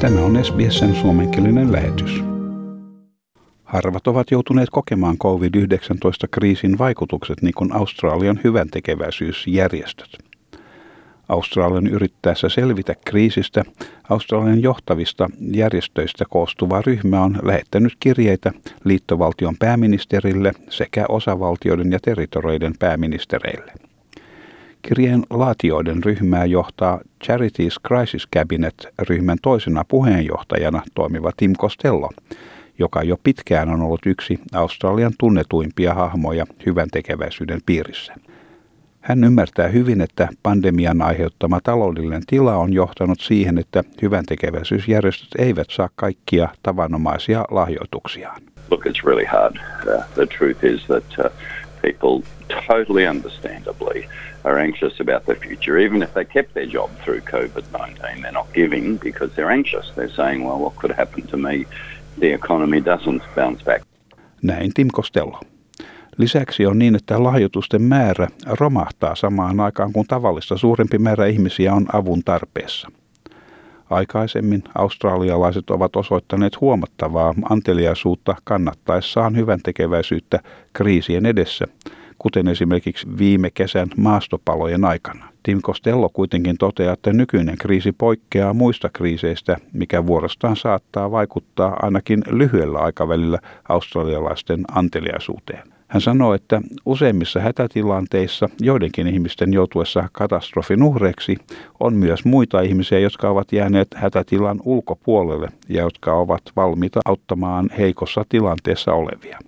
Tämä 0.00 0.20
on 0.20 0.44
SBSn 0.44 0.94
suomenkielinen 0.94 1.72
lähetys. 1.72 2.24
Harvat 3.64 4.06
ovat 4.06 4.30
joutuneet 4.30 4.70
kokemaan 4.70 5.18
COVID-19-kriisin 5.18 6.78
vaikutukset 6.78 7.42
niin 7.42 7.54
kuin 7.54 7.72
Australian 7.72 8.40
hyväntekeväisyysjärjestöt. 8.44 10.18
Australian 11.28 11.86
yrittäessä 11.86 12.48
selvitä 12.48 12.94
kriisistä, 13.06 13.64
Australian 14.10 14.62
johtavista 14.62 15.30
järjestöistä 15.52 16.24
koostuva 16.30 16.82
ryhmä 16.86 17.22
on 17.22 17.38
lähettänyt 17.42 17.92
kirjeitä 18.00 18.52
liittovaltion 18.84 19.56
pääministerille 19.58 20.52
sekä 20.70 21.04
osavaltioiden 21.08 21.92
ja 21.92 21.98
territoreiden 22.02 22.72
pääministereille. 22.78 23.72
Kirjeen 24.88 25.22
laatioiden 25.30 26.04
ryhmää 26.04 26.44
johtaa 26.44 27.00
Charities 27.24 27.80
Crisis 27.86 28.28
Cabinet-ryhmän 28.36 29.38
toisena 29.42 29.84
puheenjohtajana 29.88 30.82
toimiva 30.94 31.30
Tim 31.36 31.52
Costello, 31.52 32.10
joka 32.78 33.02
jo 33.02 33.16
pitkään 33.22 33.68
on 33.68 33.82
ollut 33.82 34.06
yksi 34.06 34.38
Australian 34.52 35.12
tunnetuimpia 35.18 35.94
hahmoja 35.94 36.46
hyvän 36.66 36.88
tekeväisyyden 36.92 37.60
piirissä. 37.66 38.14
Hän 39.00 39.24
ymmärtää 39.24 39.68
hyvin, 39.68 40.00
että 40.00 40.28
pandemian 40.42 41.02
aiheuttama 41.02 41.60
taloudellinen 41.60 42.22
tila 42.26 42.56
on 42.56 42.72
johtanut 42.72 43.20
siihen, 43.20 43.58
että 43.58 43.84
hyvän 44.02 44.24
tekeväisyysjärjestöt 44.26 45.40
eivät 45.40 45.66
saa 45.70 45.88
kaikkia 45.94 46.48
tavanomaisia 46.62 47.44
lahjoituksiaan. 47.50 48.42
Look, 48.70 48.86
it's 48.86 49.04
really 49.04 49.24
hard. 49.24 49.56
Uh, 49.56 50.04
the 50.14 50.26
truth 50.26 50.64
is 50.64 50.86
that 50.86 51.04
uh, 51.18 51.30
people 51.84 52.22
totally 52.68 53.06
understandably 53.06 54.08
are 54.44 54.58
anxious 54.58 55.00
about 55.00 55.22
the 55.26 55.34
future. 55.34 55.78
Even 55.86 56.02
if 56.02 56.10
they 56.14 56.24
kept 56.24 56.54
their 56.54 56.70
job 56.72 56.90
through 57.04 57.20
COVID 57.20 57.64
19, 57.72 58.22
they're 58.22 58.32
not 58.32 58.52
giving 58.52 58.98
because 58.98 59.34
they're 59.34 59.52
anxious. 59.52 59.92
They're 59.96 60.16
saying, 60.16 60.44
well, 60.44 60.58
what 60.58 60.76
could 60.76 60.96
happen 60.96 61.26
to 61.26 61.36
me? 61.36 61.66
The 62.18 62.34
economy 62.34 62.80
doesn't 62.80 63.22
bounce 63.34 63.64
back. 63.64 63.82
Näin 64.42 64.70
Tim 64.74 64.88
Costello. 64.88 65.40
Lisäksi 66.16 66.66
on 66.66 66.78
niin, 66.78 66.94
että 66.94 67.22
lahjoitusten 67.22 67.82
määrä 67.82 68.28
romahtaa 68.46 69.14
samaan 69.14 69.60
aikaan, 69.60 69.92
kun 69.92 70.06
tavallista 70.08 70.56
suurempi 70.56 70.98
määrä 70.98 71.26
ihmisiä 71.26 71.74
on 71.74 71.86
avun 71.92 72.24
tarpeessa. 72.24 72.88
Aikaisemmin 73.94 74.62
australialaiset 74.74 75.70
ovat 75.70 75.96
osoittaneet 75.96 76.60
huomattavaa 76.60 77.34
anteliaisuutta 77.50 78.36
kannattaessaan 78.44 79.36
hyvän 79.36 79.60
tekeväisyyttä 79.62 80.40
kriisien 80.72 81.26
edessä, 81.26 81.64
kuten 82.18 82.48
esimerkiksi 82.48 83.06
viime 83.18 83.50
kesän 83.50 83.88
maastopalojen 83.96 84.84
aikana. 84.84 85.28
Tim 85.42 85.62
Costello 85.62 86.08
kuitenkin 86.08 86.56
toteaa, 86.58 86.92
että 86.92 87.12
nykyinen 87.12 87.58
kriisi 87.58 87.92
poikkeaa 87.92 88.54
muista 88.54 88.88
kriiseistä, 88.92 89.56
mikä 89.72 90.06
vuorostaan 90.06 90.56
saattaa 90.56 91.10
vaikuttaa 91.10 91.76
ainakin 91.82 92.22
lyhyellä 92.30 92.78
aikavälillä 92.78 93.38
australialaisten 93.68 94.64
anteliaisuuteen. 94.72 95.73
Hän 95.88 96.00
sanoo, 96.00 96.34
että 96.34 96.60
useimmissa 96.86 97.40
hätätilanteissa 97.40 98.48
joidenkin 98.60 99.06
ihmisten 99.06 99.52
joutuessa 99.52 100.08
katastrofin 100.12 100.82
uhreiksi 100.82 101.36
on 101.80 101.94
myös 101.94 102.24
muita 102.24 102.60
ihmisiä, 102.60 102.98
jotka 102.98 103.30
ovat 103.30 103.52
jääneet 103.52 103.88
hätätilan 103.94 104.60
ulkopuolelle 104.64 105.48
ja 105.68 105.82
jotka 105.82 106.14
ovat 106.14 106.42
valmiita 106.56 107.00
auttamaan 107.04 107.70
heikossa 107.78 108.24
tilanteessa 108.28 108.92
olevia. 108.92 109.38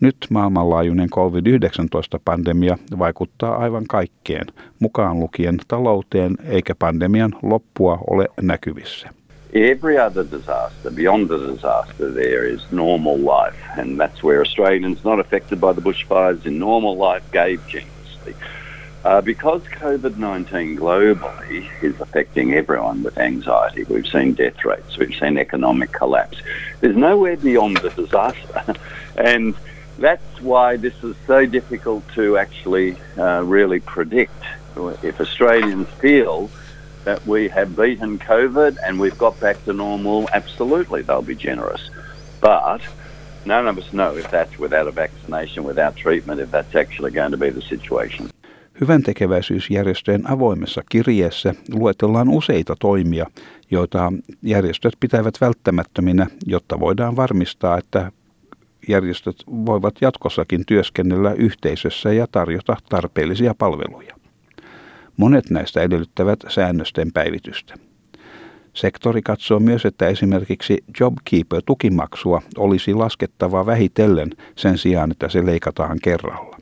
Nyt 0.00 0.16
maailmanlaajuinen 0.30 1.10
COVID-19-pandemia 1.10 2.78
vaikuttaa 2.98 3.56
aivan 3.56 3.84
kaikkeen, 3.88 4.46
mukaan 4.80 5.20
lukien 5.20 5.56
talouteen, 5.68 6.36
eikä 6.44 6.74
pandemian 6.74 7.32
loppua 7.42 7.98
ole 8.10 8.26
näkyvissä. 8.42 9.10
Every 9.54 9.96
other 9.96 10.24
disaster, 10.24 10.90
beyond 10.90 11.28
the 11.28 11.38
disaster, 11.38 12.10
there 12.10 12.44
is 12.44 12.60
normal 12.72 13.18
life, 13.18 13.56
and 13.76 14.00
that's 14.00 14.20
where 14.20 14.40
Australians 14.40 15.04
not 15.04 15.20
affected 15.20 15.60
by 15.60 15.72
the 15.72 15.80
bushfires 15.80 16.44
in 16.44 16.58
normal 16.58 16.96
life 16.96 17.22
gave 17.30 17.64
generously. 17.68 18.34
Uh, 19.04 19.20
because 19.20 19.62
COVID 19.62 20.16
19 20.16 20.76
globally 20.76 21.70
is 21.84 22.00
affecting 22.00 22.54
everyone 22.54 23.04
with 23.04 23.16
anxiety, 23.16 23.84
we've 23.84 24.08
seen 24.08 24.32
death 24.32 24.64
rates, 24.64 24.98
we've 24.98 25.14
seen 25.14 25.38
economic 25.38 25.92
collapse. 25.92 26.38
There's 26.80 26.96
nowhere 26.96 27.36
beyond 27.36 27.76
the 27.76 27.90
disaster. 27.90 28.74
and 29.16 29.54
that's 30.00 30.40
why 30.40 30.78
this 30.78 30.94
is 31.04 31.14
so 31.28 31.46
difficult 31.46 32.02
to 32.14 32.38
actually 32.38 32.96
uh, 33.16 33.44
really 33.44 33.78
predict. 33.78 34.42
If 35.04 35.20
Australians 35.20 35.86
feel 36.00 36.50
that 37.04 37.26
we 37.26 37.48
have 37.48 37.76
beaten 37.76 38.18
COVID 38.18 38.76
and 38.86 38.98
we've 38.98 39.18
got 39.18 39.40
back 39.40 39.64
to 39.64 39.72
normal, 39.72 40.28
absolutely 40.32 41.02
they'll 41.02 41.26
be 41.26 41.36
generous. 41.36 41.90
But 42.40 42.82
none 43.44 43.70
of 43.70 43.78
us 43.78 43.90
know 43.90 44.16
if 44.16 44.30
that's 44.30 44.58
without 44.58 44.88
a 44.88 44.94
vaccination, 44.94 45.66
without 45.66 45.96
treatment, 45.96 46.40
if 46.40 46.50
that's 46.50 46.74
actually 46.74 47.10
going 47.10 47.30
to 47.30 47.38
be 47.38 47.50
the 47.50 47.60
situation. 47.60 48.28
Hyvän 48.80 49.02
tekeväisyysjärjestöjen 49.02 50.30
avoimessa 50.30 50.82
kirjeessä 50.88 51.54
luetellaan 51.74 52.28
useita 52.28 52.76
toimia, 52.80 53.26
joita 53.70 54.12
järjestöt 54.42 54.92
pitävät 55.00 55.40
välttämättöminä, 55.40 56.26
jotta 56.46 56.80
voidaan 56.80 57.16
varmistaa, 57.16 57.78
että 57.78 58.12
järjestöt 58.88 59.36
voivat 59.46 59.94
jatkossakin 60.00 60.66
työskennellä 60.66 61.32
yhteisössä 61.32 62.12
ja 62.12 62.26
tarjota 62.32 62.76
tarpeellisia 62.88 63.54
palveluja. 63.58 64.14
Monet 65.16 65.50
näistä 65.50 65.82
edellyttävät 65.82 66.38
säännösten 66.48 67.12
päivitystä. 67.12 67.74
Sektori 68.74 69.22
katsoo 69.22 69.60
myös, 69.60 69.86
että 69.86 70.08
esimerkiksi 70.08 70.84
JobKeeper-tukimaksua 71.00 72.42
olisi 72.58 72.94
laskettava 72.94 73.66
vähitellen 73.66 74.30
sen 74.56 74.78
sijaan, 74.78 75.10
että 75.10 75.28
se 75.28 75.46
leikataan 75.46 75.98
kerralla. 76.02 76.58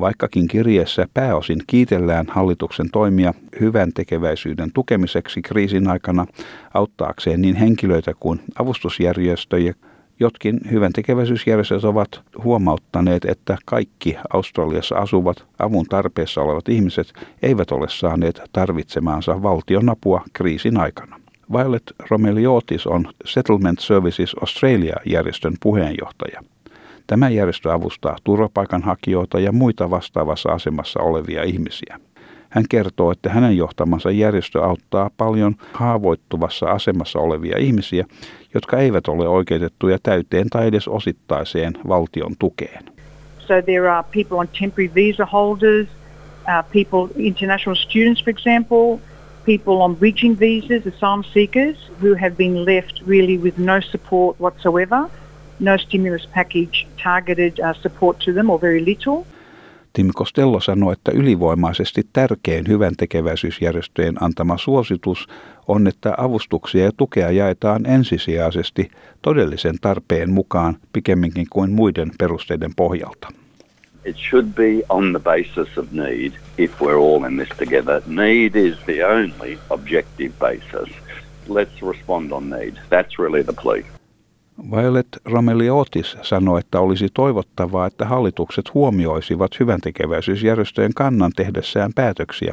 Vaikkakin 0.00 0.48
kirjeessä 0.48 1.08
pääosin 1.14 1.58
kiitellään 1.66 2.26
hallituksen 2.28 2.90
toimia 2.90 3.34
hyvän 3.60 3.92
tekeväisyyden 3.92 4.72
tukemiseksi 4.72 5.42
kriisin 5.42 5.88
aikana 5.88 6.26
auttaakseen 6.74 7.42
niin 7.42 7.56
henkilöitä 7.56 8.12
kuin 8.20 8.40
avustusjärjestöjä 8.58 9.74
Jotkin 10.20 10.60
hyvän 10.70 10.92
tekeväisyysjärjestöt 10.92 11.84
ovat 11.84 12.22
huomauttaneet, 12.44 13.24
että 13.24 13.58
kaikki 13.64 14.16
Australiassa 14.32 14.96
asuvat 14.96 15.44
avun 15.58 15.86
tarpeessa 15.86 16.42
olevat 16.42 16.68
ihmiset 16.68 17.12
eivät 17.42 17.70
ole 17.70 17.86
saaneet 17.88 18.40
tarvitsemaansa 18.52 19.42
valtion 19.42 19.88
apua 19.88 20.22
kriisin 20.32 20.76
aikana. 20.76 21.20
Violet 21.52 21.82
Romeliotis 22.10 22.86
on 22.86 23.08
Settlement 23.24 23.78
Services 23.78 24.34
Australia-järjestön 24.40 25.54
puheenjohtaja. 25.62 26.40
Tämä 27.06 27.28
järjestö 27.28 27.72
avustaa 27.72 28.16
turvapaikanhakijoita 28.24 29.40
ja 29.40 29.52
muita 29.52 29.90
vastaavassa 29.90 30.52
asemassa 30.52 31.00
olevia 31.00 31.42
ihmisiä. 31.42 32.00
Hän 32.56 32.64
kertoo, 32.68 33.10
että 33.10 33.30
hänen 33.30 33.56
johtamansa 33.56 34.10
järjestö 34.10 34.64
auttaa 34.64 35.10
paljon 35.16 35.54
haavoittuvassa 35.72 36.66
asemassa 36.66 37.18
olevia 37.18 37.58
ihmisiä, 37.58 38.04
jotka 38.54 38.78
eivät 38.78 39.08
ole 39.08 39.28
oikeutettuja 39.28 39.98
täyteen 40.02 40.50
tai 40.50 40.66
edes 40.66 40.88
osittaiseen 40.88 41.72
valtion 41.88 42.32
tukeen. 42.38 42.84
So 43.38 43.62
there 43.62 43.90
are 43.90 44.06
people 44.12 44.38
on 44.38 44.48
temporary 44.60 44.94
visa 44.94 45.26
holders, 45.26 45.88
uh, 45.88 46.64
people, 46.72 47.14
international 47.16 47.76
students 47.76 48.24
for 48.24 48.30
example, 48.30 48.98
people 49.44 49.74
on 49.74 49.96
bridging 49.96 50.40
visas, 50.40 50.86
asylum 50.86 51.24
seekers 51.32 51.76
who 52.02 52.14
have 52.14 52.30
been 52.36 52.64
left 52.64 53.02
really 53.06 53.38
with 53.38 53.58
no 53.58 53.80
support 53.80 54.40
whatsoever, 54.40 55.02
no 55.60 55.76
stimulus 55.76 56.26
package 56.34 56.86
targeted 57.02 57.60
uh, 57.60 57.74
support 57.82 58.20
to 58.20 58.32
them 58.32 58.50
or 58.50 58.58
very 58.60 58.80
little. 58.80 59.26
Tim 59.96 60.10
Costello 60.12 60.60
sanoi, 60.60 60.92
että 60.92 61.12
ylivoimaisesti 61.12 62.06
tärkein 62.12 62.68
hyvän 62.68 62.96
tekeväisyysjärjestöjen 62.96 64.22
antama 64.22 64.58
suositus 64.58 65.28
on, 65.68 65.86
että 65.86 66.14
avustuksia 66.18 66.84
ja 66.84 66.90
tukea 66.96 67.30
jaetaan 67.30 67.86
ensisijaisesti 67.86 68.90
todellisen 69.22 69.74
tarpeen 69.80 70.30
mukaan 70.30 70.76
pikemminkin 70.92 71.46
kuin 71.50 71.72
muiden 71.72 72.10
perusteiden 72.18 72.70
pohjalta. 72.76 73.28
It 74.04 74.16
should 74.16 74.46
be 74.54 74.84
on 74.88 75.12
the 75.12 75.20
basis 75.20 75.78
of 75.78 75.92
need 75.92 76.32
if 76.58 76.70
we're 76.80 77.14
all 77.14 77.24
in 77.24 77.36
this 77.36 77.58
together. 77.58 78.02
Need 78.06 78.54
is 78.54 78.74
the 78.84 79.06
only 79.06 79.58
objective 79.70 80.32
basis. 80.38 80.94
Let's 81.48 81.88
respond 81.88 82.32
on 82.32 82.50
need. 82.50 82.74
That's 82.90 83.18
really 83.18 83.44
the 83.44 83.54
plea. 83.62 83.95
Violet 84.70 85.06
Romeliotis 85.24 86.16
sanoi, 86.22 86.60
että 86.60 86.80
olisi 86.80 87.08
toivottavaa, 87.14 87.86
että 87.86 88.04
hallitukset 88.04 88.74
huomioisivat 88.74 89.60
hyväntekeväisyysjärjestöjen 89.60 90.94
kannan 90.94 91.32
tehdessään 91.36 91.92
päätöksiä, 91.94 92.52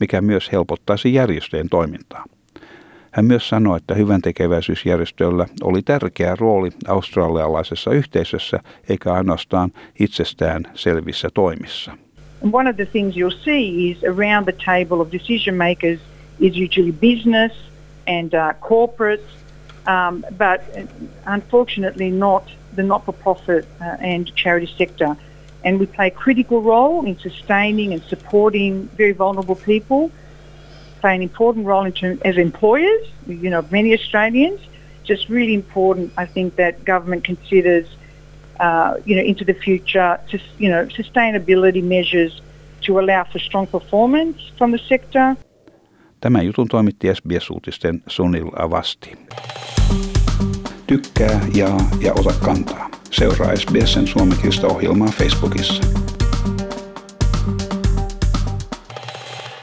mikä 0.00 0.20
myös 0.20 0.52
helpottaisi 0.52 1.14
järjestöjen 1.14 1.68
toimintaa. 1.68 2.24
Hän 3.10 3.24
myös 3.24 3.48
sanoi, 3.48 3.76
että 3.76 3.94
hyväntekeväisyysjärjestöillä 3.94 5.46
oli 5.62 5.82
tärkeä 5.82 6.36
rooli 6.36 6.70
australialaisessa 6.88 7.90
yhteisössä 7.90 8.58
eikä 8.88 9.12
ainoastaan 9.12 9.72
itsestään 10.00 10.62
selvissä 10.74 11.28
toimissa. 11.34 11.92
one 12.52 12.70
of 12.70 12.76
the 12.76 12.86
things 12.86 13.16
you'll 13.16 13.44
see 13.44 13.90
is 13.90 14.04
around 14.04 14.44
the 14.44 14.56
table 14.64 15.00
of 15.00 15.12
decision 15.12 15.56
makers 15.56 16.00
is 16.40 16.56
usually 16.56 16.92
business, 16.92 17.52
and 18.06 18.32
uh, 18.34 18.68
corporates, 18.68 19.40
um, 19.86 20.24
but 20.36 20.62
unfortunately 21.26 22.10
not 22.10 22.48
the 22.74 22.82
not-for-profit 22.82 23.66
uh, 23.80 23.84
and 24.00 24.34
charity 24.34 24.72
sector. 24.78 25.16
And 25.64 25.78
we 25.78 25.86
play 25.86 26.06
a 26.06 26.10
critical 26.10 26.62
role 26.62 27.04
in 27.04 27.18
sustaining 27.18 27.92
and 27.92 28.02
supporting 28.04 28.86
very 28.96 29.12
vulnerable 29.12 29.56
people, 29.56 30.10
play 31.00 31.14
an 31.14 31.22
important 31.22 31.66
role 31.66 31.84
in 31.84 31.92
term, 31.92 32.20
as 32.24 32.36
employers, 32.36 33.06
you 33.26 33.50
know, 33.50 33.62
many 33.70 33.92
Australians. 33.92 34.60
Just 35.04 35.28
really 35.28 35.54
important, 35.54 36.12
I 36.16 36.26
think, 36.26 36.56
that 36.56 36.84
government 36.84 37.24
considers, 37.24 37.86
uh, 38.60 38.98
you 39.04 39.16
know, 39.16 39.22
into 39.22 39.44
the 39.44 39.54
future, 39.54 40.20
just, 40.28 40.44
you 40.58 40.70
know, 40.70 40.86
sustainability 40.86 41.82
measures 41.82 42.40
to 42.82 43.00
allow 43.00 43.24
for 43.24 43.38
strong 43.38 43.66
performance 43.66 44.50
from 44.56 44.70
the 44.70 44.78
sector. 44.78 45.36
Tämä 46.20 46.42
jutun 46.42 46.68
toimitti 46.68 47.14
SBS-uutisten 47.14 48.02
Sunil 48.06 48.50
Avasti. 48.58 49.18
Tykkää, 50.86 51.40
jaa 51.54 51.90
ja 52.00 52.12
ota 52.12 52.32
kantaa. 52.44 52.90
Seuraa 53.10 53.56
SBSn 53.56 54.06
suomenkielistä 54.06 54.66
ohjelmaa 54.66 55.08
Facebookissa. 55.08 55.82